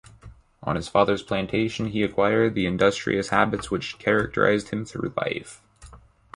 On 0.63 0.75
his 0.75 0.87
father's 0.87 1.21
plantation 1.21 1.89
he 1.89 2.01
acquired 2.01 2.55
the 2.55 2.65
industrious 2.65 3.29
habits 3.29 3.69
which 3.69 3.99
characterized 3.99 4.69
him 4.69 4.83
through 4.83 5.13
life. 5.15 5.61